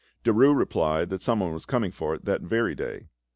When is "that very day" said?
2.25-3.05